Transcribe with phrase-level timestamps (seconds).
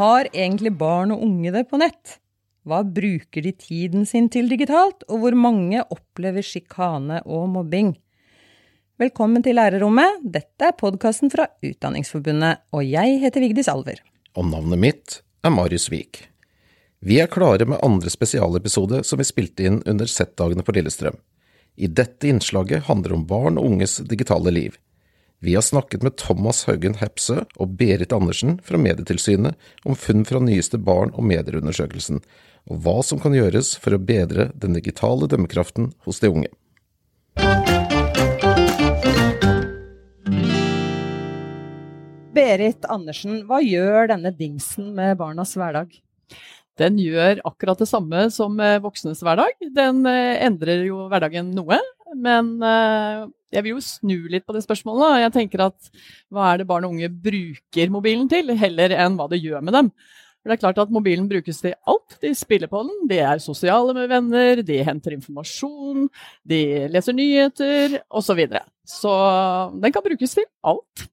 [0.00, 2.16] har egentlig barn og unge det på nett?
[2.64, 7.94] Hva bruker de tiden sin til digitalt, og hvor mange opplever sjikane og mobbing?
[9.00, 10.20] Velkommen til Lærerrommet.
[10.20, 14.02] Dette er podkasten fra Utdanningsforbundet, og jeg heter Vigdis Alver.
[14.36, 16.26] Og navnet mitt er Marius Vik.
[17.00, 21.16] Vi er klare med andre spesialepisode som vi spilte inn under Z-dagene på Lillestrøm.
[21.80, 24.76] I dette innslaget handler det om barn og unges digitale liv.
[25.42, 29.56] Vi har snakket med Thomas Haugen Hepsø og Berit Andersen fra Medietilsynet
[29.88, 32.18] om funn fra nyeste barn- og medieundersøkelsen,
[32.68, 36.50] og hva som kan gjøres for å bedre den digitale dømmekraften hos de unge.
[42.36, 45.94] Berit Andersen, hva gjør denne dingsen med barnas hverdag?
[46.76, 49.56] Den gjør akkurat det samme som voksnes hverdag.
[49.72, 51.80] Den eh, endrer jo hverdagen noe.
[52.16, 55.04] Men eh, jeg vil jo snu litt på det spørsmålet.
[55.06, 55.92] og Jeg tenker at
[56.30, 59.78] hva er det barn og unge bruker mobilen til, heller enn hva det gjør med
[59.78, 59.92] dem.
[60.40, 62.14] For det er klart at Mobilen brukes til alt.
[62.22, 66.06] De spiller på den, de er sosiale med venner, de henter informasjon,
[66.48, 68.30] de leser nyheter osv.
[68.30, 68.62] Så, videre.
[68.88, 69.12] så
[69.82, 71.04] den kan brukes til alt.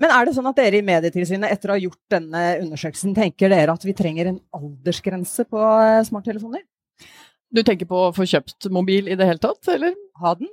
[0.00, 3.52] Men er det sånn at dere i Medietilsynet etter å ha gjort denne undersøkelsen, tenker
[3.52, 6.64] dere at vi trenger en aldersgrense på eh, smarttelefoner?
[7.50, 9.96] Du tenker på å få kjøpt mobil i det hele tatt, eller?
[10.22, 10.50] Ha den?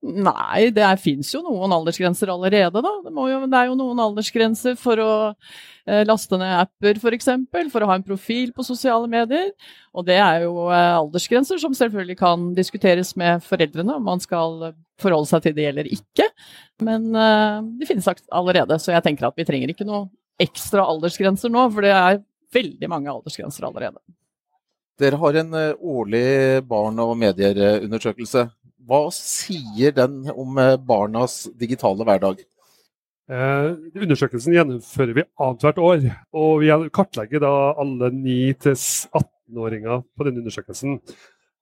[0.00, 2.92] Nei, det fins jo noen aldersgrenser allerede, da.
[3.04, 7.02] Det, jo, det, er jo noen aldersgrenser for å eh, laste ned apper, f.eks.
[7.02, 9.50] For, eksempel, for å ha en profil på sosiale medier.
[9.92, 14.70] Og det er jo eh, aldersgrenser som selvfølgelig kan diskuteres med foreldrene om man skal
[15.00, 16.30] forholde seg til det eller ikke.
[16.86, 20.08] Men eh, det finnes allerede, så jeg tenker at vi trenger ikke noe
[20.40, 22.22] ekstra aldersgrenser nå, for det er
[22.56, 24.00] veldig mange aldersgrenser allerede.
[25.00, 26.24] Dere har en eh, årlig
[26.68, 28.46] barn- og medieundersøkelse.
[28.90, 32.42] Hva sier den om eh, barnas digitale hverdag?
[33.30, 33.66] Eh,
[34.02, 36.06] undersøkelsen gjennomfører vi annethvert år.
[36.34, 40.98] og Vi kartlegger da alle 9-18-åringer på den undersøkelsen.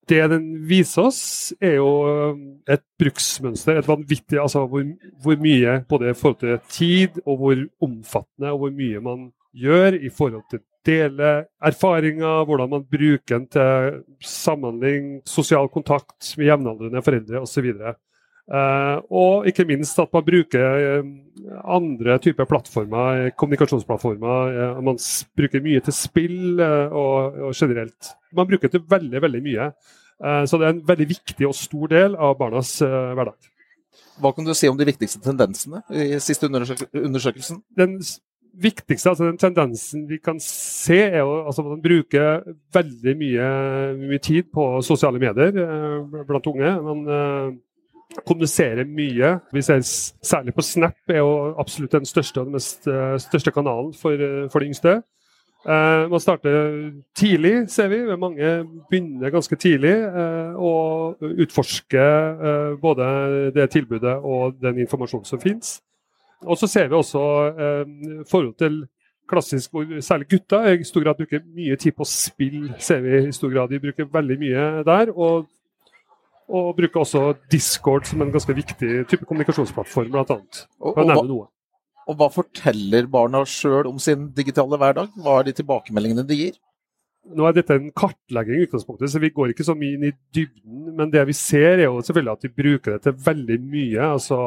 [0.08, 2.38] Det den viser oss, er jo eh,
[2.74, 3.78] et bruksmønster.
[3.78, 4.86] et vanvittig, altså hvor,
[5.22, 9.98] hvor mye både i forhold til tid og hvor omfattende og hvor mye man gjør
[9.98, 11.30] i forhold til dele
[11.64, 17.72] erfaringer, hvordan man bruker den til samhandling, sosial kontakt med jevnaldrende foreldre osv.
[18.48, 21.08] Uh, og ikke minst at man bruker uh,
[21.68, 24.54] andre typer plattformer, kommunikasjonsplattformer.
[24.56, 25.00] Uh, man
[25.36, 28.14] bruker mye til spill og, og, generelt.
[28.32, 29.72] Man bruker det til veldig, veldig mye.
[30.18, 33.36] så det er en veldig viktig og stor del av barnas hverdag.
[34.18, 37.60] Hva kan du si om de viktigste tendensene i siste undersøkelsen?
[37.78, 38.00] Den
[38.62, 42.42] viktigste, altså den tendensen vi kan se, er jo altså man bruker
[42.74, 43.48] veldig mye,
[44.00, 46.72] mye tid på sosiale medier eh, blant unge.
[46.86, 49.34] Man eh, kommuniserer mye.
[49.52, 53.54] Vi ser særlig på Snap er jo absolutt den største og den mest, eh, største
[53.54, 55.00] kanalen for, for de yngste.
[55.68, 57.98] Man starter tidlig, ser vi.
[58.16, 58.46] Mange
[58.88, 59.90] begynner ganske tidlig
[60.56, 60.70] å
[61.18, 62.04] utforske
[62.80, 63.08] både
[63.52, 65.80] det tilbudet og den informasjonen som finnes.
[66.46, 68.82] Og så ser vi også eh, forhold til
[69.28, 72.72] klassisk hvor særlig gutta i stor grad bruker mye tid på spill.
[72.78, 73.70] ser vi i stor grad.
[73.70, 75.12] De bruker veldig mye der.
[75.12, 75.48] Og,
[76.48, 80.38] og bruker også Discord som en ganske viktig type kommunikasjonsplattform, bl.a.
[80.78, 81.50] For å nevne noe.
[82.08, 85.12] Og hva forteller barna sjøl om sin digitale hverdag?
[85.20, 86.54] Hva er de tilbakemeldingene de gir?
[87.36, 90.14] Nå er dette en kartlegging, i utgangspunktet, så vi går ikke så mye inn i
[90.32, 90.94] dybden.
[90.96, 94.06] Men det vi ser, er jo selvfølgelig at de bruker det til veldig mye.
[94.06, 94.38] altså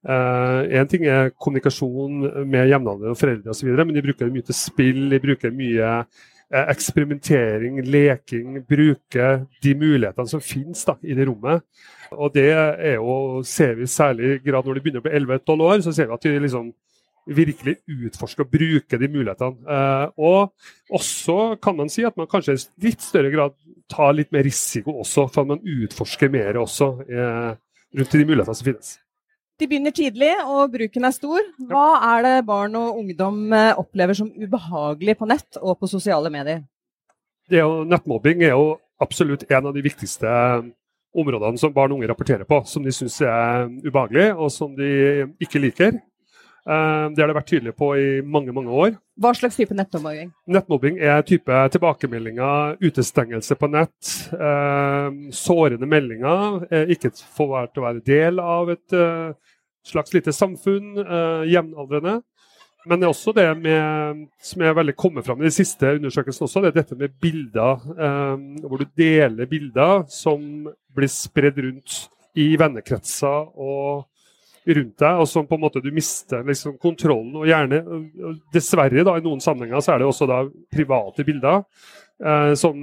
[0.00, 4.56] Én uh, ting er kommunikasjon med jevnaldrende og foreldre osv., men de bruker mye til
[4.56, 8.62] spill, de bruker mye uh, eksperimentering, leking.
[8.68, 11.66] Bruker de mulighetene som finnes da, i det rommet.
[12.16, 15.84] Og det er jo, ser vi særlig grad når de begynner å bli 11-12 år,
[15.84, 16.72] så ser vi at de liksom
[17.30, 19.60] virkelig utforsker og bruker de mulighetene.
[19.68, 23.52] Uh, og også kan man si at man kanskje i litt større grad
[23.92, 28.72] tar litt mer risiko også, for at man utforsker mer også rundt de mulighetene som
[28.72, 28.96] finnes.
[29.60, 31.48] De begynner tidlig, og bruken er stor.
[31.68, 36.32] Hva er det barn og ungdom eh, opplever som ubehagelig på nett og på sosiale
[36.32, 36.62] medier?
[37.50, 40.70] Er jo, nettmobbing er jo absolutt en av de viktigste eh,
[41.20, 45.28] områdene som barn og unge rapporterer på, som de syns er ubehagelig, og som de
[45.44, 46.00] ikke liker.
[46.64, 48.96] Eh, det har det vært tydelig på i mange mange år.
[49.20, 50.30] Hva slags type nettmobbing?
[50.48, 54.12] Nettmobbing er type tilbakemeldinger, utestengelse på nett,
[55.36, 56.62] sårende meldinger,
[56.94, 58.96] ikke få være til å være del av et
[59.86, 62.20] slags lite samfunn, eh, jevnaldrende.
[62.86, 66.46] Men det er også det med, som er veldig kommet fram i de siste undersøkelsene
[66.46, 67.82] også, det er dette med bilder.
[67.92, 72.06] Eh, hvor du deler bilder som blir spredd rundt
[72.38, 74.06] i vennekretser og
[74.66, 77.32] rundt deg, og som på en måte du mister liksom kontrollen.
[77.40, 77.80] Og gjerne,
[78.54, 80.42] dessverre, da, i noen sammenhenger så er det også da
[80.72, 82.76] private bilder eh, som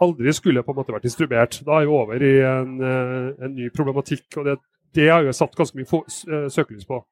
[0.00, 1.60] aldri skulle på en måte vært distribuert.
[1.66, 4.58] Da er vi over i en, eh, en ny problematikk, og det,
[4.96, 7.02] det har jo satt ganske mye eh, søkelys på.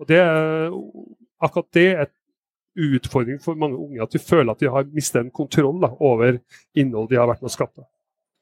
[0.00, 0.20] Og det,
[1.44, 2.16] akkurat det er et
[2.80, 6.38] utfordring for mange unge, at de føler at de har mistet en kontroll da, over
[6.78, 7.84] innhold de har vært med å skape.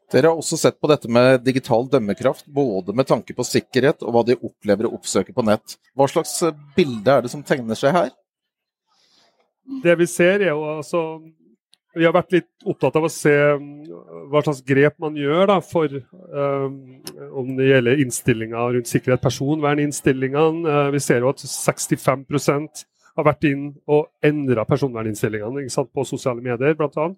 [0.08, 4.14] Dere har også sett på dette med digital dømmekraft, både med tanke på sikkerhet og
[4.14, 5.76] hva de opplever og oppsøker på nett.
[5.92, 8.14] Hva slags eh, bilde er det som tegner seg her?
[9.84, 11.02] Det vi ser er jo altså
[11.98, 13.68] Vi har vært litt opptatt av å se mm,
[14.32, 16.74] hva slags grep man gjør da, for um,
[17.40, 20.68] om det gjelder innstillinger rundt sikkerhet, personverninnstillingene.
[20.68, 22.84] Uh, vi ser jo at 65%
[23.18, 27.08] har vært inn og endra personverninnstillingene på sosiale medier, bl.a.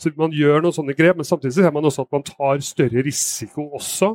[0.00, 3.04] Så man gjør noen sånne grep, men samtidig ser man også at man tar større
[3.06, 4.14] risiko også.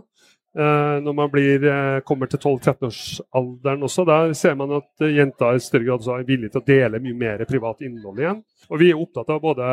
[0.56, 5.64] Uh, når man blir, uh, kommer til 12-13-årsalderen også, der ser man at jenter i
[5.64, 8.40] større grad er villige til å dele mye mer privat innhold igjen.
[8.72, 9.66] Og vi er opptatt av både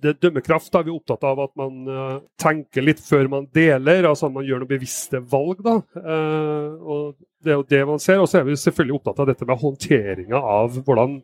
[0.00, 4.28] det dømmekraft er vi opptatt av at man uh, tenker litt før man deler, altså
[4.28, 5.60] at man gjør noen bevisste valg.
[5.64, 5.76] da.
[5.96, 7.04] Uh, og
[7.40, 8.20] Det er jo det man ser.
[8.22, 11.20] Og så er vi selvfølgelig opptatt av dette med håndteringa av hvordan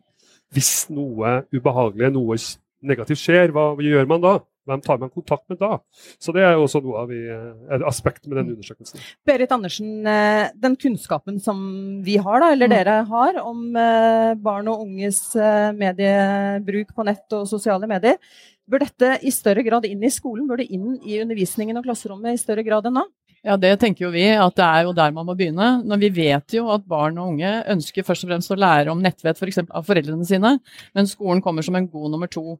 [0.55, 2.37] Hvis noe ubehagelig, noe
[2.85, 4.37] negativt skjer, hva gjør man da?
[4.67, 5.77] Hvem tar man kontakt med da?
[6.19, 8.99] Så Det er også noe av vi, et aspekt med den undersøkelsen.
[9.25, 11.57] Berit Andersen, eh, den kunnskapen som
[12.03, 12.75] vi har, da, eller mm.
[12.75, 18.19] dere har, om eh, barn og unges eh, mediebruk på nett og sosiale medier,
[18.67, 20.49] bør dette i større grad inn i skolen?
[20.49, 23.07] Bør det inn i undervisningen og klasserommet i større grad enn nå?
[23.47, 25.77] Ja, det tenker jo vi, at det er jo der man må begynne.
[25.87, 28.99] Når vi vet jo at barn og unge ønsker først og fremst å lære om
[29.03, 29.61] nettvett f.eks.
[29.61, 30.57] For av foreldrene sine,
[30.97, 32.59] men skolen kommer som en god nummer to.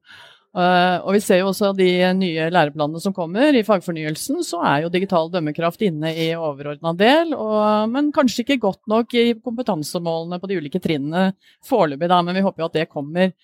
[0.57, 3.51] Uh, og vi ser jo også de nye læreplanene som kommer.
[3.53, 8.61] I fagfornyelsen så er jo digital dømmekraft inne i overordna del, og, men kanskje ikke
[8.63, 11.33] godt nok i kompetansemålene på de ulike trinnene
[11.67, 13.35] foreløpig, da, men vi håper jo at det kommer.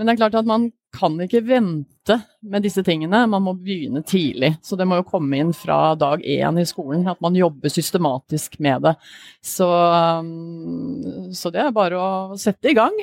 [0.00, 0.62] Men det er klart at man
[0.96, 4.54] kan ikke vente med disse tingene, man må begynne tidlig.
[4.64, 8.56] Så det må jo komme inn fra dag én i skolen, at man jobber systematisk
[8.64, 8.94] med det.
[9.44, 12.96] Så, um, så det er bare å sette i gang.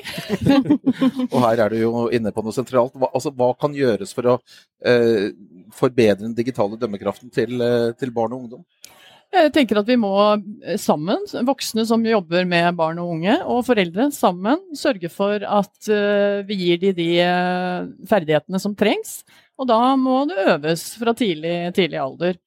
[1.30, 2.98] og her er du jo inne på noe sentralt.
[2.98, 4.36] Hva, altså, hva kan gjøres for å
[4.82, 5.30] eh,
[5.78, 8.66] forbedre den digitale dømmekraften til, eh, til barn og ungdom?
[9.28, 10.10] Jeg tenker at vi må
[10.64, 15.90] eh, sammen, voksne som jobber med barn og unge, og foreldre sammen, sørge for at
[15.92, 17.08] uh, vi gir de de
[18.08, 19.20] ferdighetene som trengs.
[19.60, 22.38] Og da må det øves fra tidlig, tidlig, alder.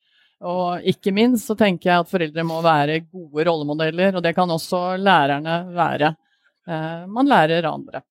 [0.42, 4.50] Og ikke minst så tenker jeg at foreldre må være gode rollemodeller, og det kan
[4.50, 6.16] også lærerne være.
[7.12, 8.02] Man lærer andre.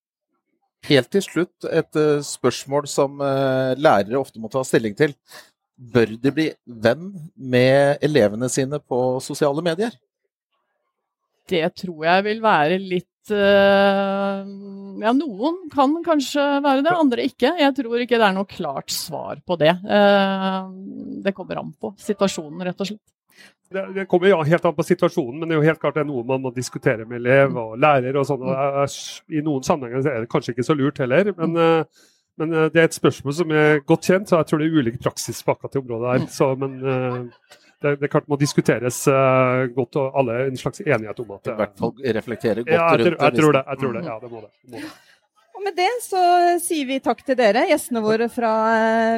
[0.86, 5.16] Helt til slutt et spørsmål som lærere ofte må ta stilling til
[5.80, 6.46] bør de bli
[6.84, 9.94] venn med elevene sine på sosiale medier?
[11.50, 14.42] Det tror jeg vil være litt uh,
[15.00, 17.54] Ja, noen kan kanskje være det, andre ikke.
[17.58, 19.72] Jeg tror ikke det er noe klart svar på det.
[19.86, 20.68] Uh,
[21.24, 23.02] det kommer an på situasjonen, rett og slett.
[23.70, 26.02] Det, det kommer ja, helt an på situasjonen, men det er jo helt klart det
[26.02, 28.18] er noe man må diskutere med elev og lærer.
[28.18, 28.46] og sånn.
[29.30, 31.32] I noen sammenhenger er det kanskje ikke så lurt heller.
[31.38, 32.08] men uh,
[32.40, 34.78] men uh, det er et spørsmål som er godt kjent, og jeg tror det er
[34.80, 36.24] ulik praksis på akkurat det området her.
[36.32, 41.22] Så, men uh, det, det klart må diskuteres uh, godt, og alle en slags enighet
[41.22, 43.64] om at I hvert fall reflektere godt ja, jeg, rundt jeg, tror det.
[43.68, 44.04] Jeg tror det.
[44.08, 44.52] Ja, det må det.
[44.64, 44.92] det, må det.
[45.60, 46.20] Og med det så
[46.64, 48.52] sier vi takk til dere, gjestene våre fra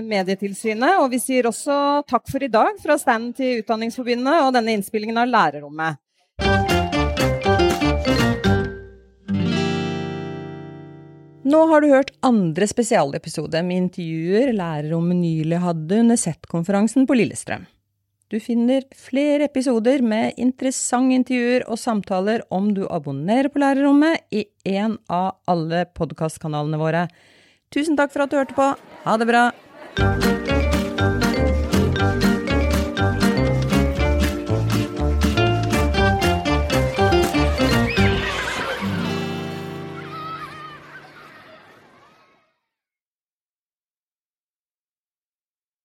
[0.03, 0.99] Medietilsynet.
[0.99, 1.77] Og vi sier også
[2.11, 6.03] takk for i dag fra standen til Utdanningsforbundet og denne innspillingen av Lærerrommet.
[11.43, 17.65] Nå har du hørt andre spesialepisode med intervjuer lærerrommet nylig hadde under Z-konferansen på Lillestrøm.
[18.31, 24.47] Du finner flere episoder med interessante intervjuer og samtaler om du abonnerer på Lærerrommet i
[24.71, 27.05] en av alle podkastkanalene våre.
[27.75, 28.73] Tusen takk for at du hørte på.
[29.05, 29.51] Ha det bra!